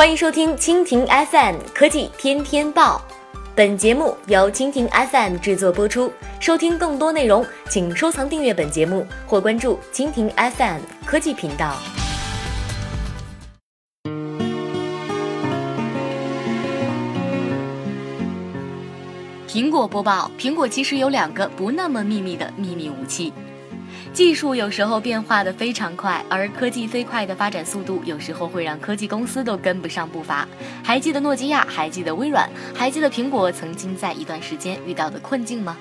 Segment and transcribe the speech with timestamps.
[0.00, 3.02] 欢迎收听蜻蜓 FM 科技天天报，
[3.54, 6.10] 本节目由蜻蜓 FM 制作播出。
[6.40, 11.76] 收听更多内容，请收藏订阅本节目或关注蜻蜓 FM 科技频道。
[19.46, 23.34] 苹果播报：苹果其实有两个不那么秘密的秘密武器。
[24.12, 30.46] 技术有时候变化的非常快，而科技飞快的发展速度，有时候会让科技公司都跟不上步伐。
[30.82, 31.64] 还记得诺基亚？
[31.68, 32.50] 还记得微软？
[32.74, 35.76] 还记得苹果曾经在一段时间遇到的困境吗？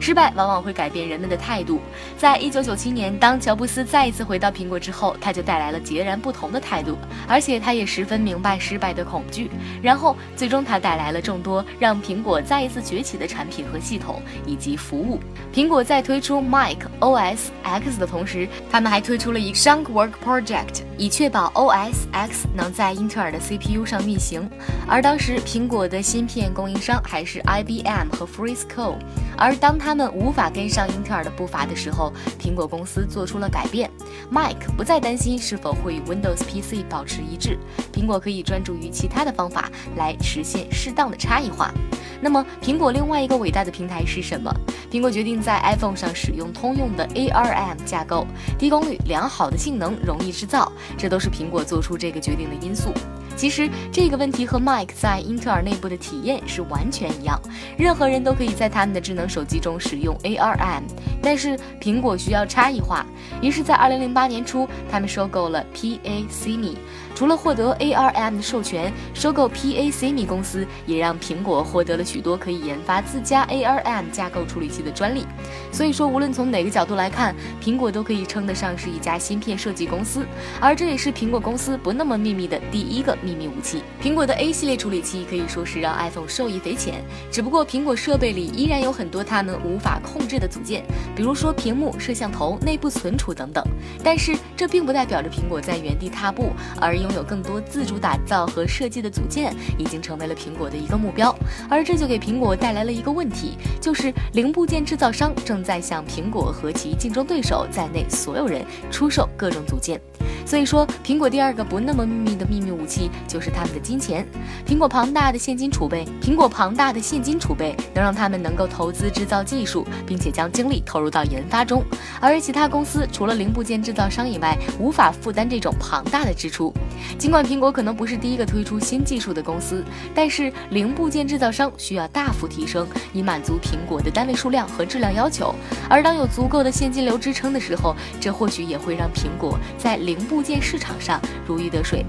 [0.00, 1.80] 失败往往会改变人们的态度。
[2.16, 6.96] 在一九九七年，当乔布斯再一次回到苹果之后，他就带来了截然不同的态度，
[7.28, 9.50] 而且他也十分明白失败的恐惧。
[9.82, 15.20] 然后，最终他带来了众多让苹果再一次崛起的产品和系统以及服务。
[15.52, 24.48] 苹果在推出 Mac OS X 的同时，他们还推出了一个 Shunk Work Project，以确保 OS X 能在英特尔的 CPU 上运行。
[24.88, 28.96] 而当时，苹果的芯片供应商还是 IBM 和 Frisco。
[29.36, 33.90] 而当当他们无法跟上英特尔的步伐的时候，苹果公司做出了改变。
[34.30, 37.58] Mac 不再担心是否会与 Windows PC 保持一致，
[37.92, 41.74] 苹果可以专注于其他的方法来实现适当的差异化。
[42.20, 44.48] 那么，苹果另外一个伟大的平台是什么？
[44.92, 48.24] 苹果决定在 iPhone 上使用通用的 ARM 架构，
[48.56, 52.92] 低功率、良好的性能、容易制造，这都是苹果做出这个决定的因素。
[53.36, 57.40] 其实这个问题和 Mike 在英特尔内部的体验是完全一样，
[57.76, 60.82] 任何人都可以在他们的智能手机中使用 ARM，
[61.22, 63.04] 但是苹果需要差异化。
[63.42, 66.76] 于是，在2008年初，他们收购了 PACMI。
[67.14, 75.24] 除了获得 ARM 的授权，收购 PACMI 公司也让苹果获得了许多可以研发自家 ARM 架构处理器的专利。
[75.70, 77.32] 所以说，无论从哪个角度来看，
[77.62, 80.26] 苹果都可以称得上是一家芯片设计公司。
[80.60, 83.82] 而这也是苹果公司不那么秘密的第一个秘密武器。
[84.02, 87.02] 苹果的 A 系列处理器可以说是让 iPhone 受益匪浅。
[87.32, 90.84] 只不过苹果设备里依然有很多他们无法控制的组件，
[91.16, 93.64] 比如说屏幕、摄像头、内部存储等等。
[94.02, 101.34] 但是这并不代表着苹果在原地踏步，而拥有更多自主打造和设计的组件，已经成为了苹果的一个目标。
[101.70, 110.00] 而这就给苹果带来了一个问题，就是零部件制造商正在向苹果和其竞争对手在内所有人出售各种组件。
[110.46, 114.26] 所以说，苹果第二个不那么秘密的秘密武器就是他们的金钱。
[114.66, 121.82] 苹果庞大的现金储备，苹果庞大的现金储备能让他们能够投资制造技术，并且将精力投入到研发中。
[122.20, 126.72] 而其他公司除了零部件制造商以外，无法负担这种庞大的支出。
[127.18, 129.84] 尽管苹果可能不是第一个推出新技术的公司，
[130.14, 135.54] 但是零部件制造商需要大幅提升，以满足苹果的单位数量和质量要求。
[135.88, 142.04] 而当有足够的现金流支撑的时候，这或许也会让苹果在零部件市场上如鱼得水。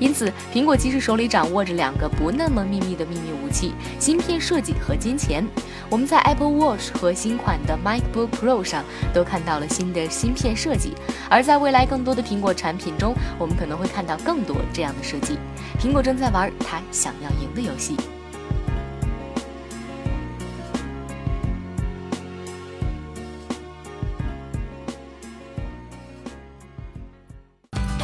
[0.00, 5.46] 因此，苹果其实手里掌握着两个不那么秘密的秘密武器：芯片设计和金钱。
[5.88, 8.84] 我们在 Apple Watch 和新款的 MacBook Pro 上
[9.14, 10.94] 都看到了新的芯片设计，
[11.30, 15.38] 而在未来更多的苹果产品中，我们可能会看到更多这样的设计。
[15.80, 17.96] 苹果正在玩它想要赢的游戏。